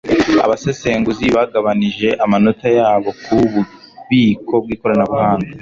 [0.45, 5.49] Abasesenguzi bagabanije amanota yabo ku bubiko bw'ikoranabuhanga